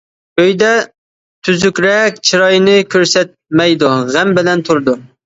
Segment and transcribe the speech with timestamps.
[0.43, 0.69] ئۆيدە
[1.49, 4.97] تۈزۈكرەك چىرايىنى كۆرسەتمەيدۇ غەم بىلەن تۇرىدۇ.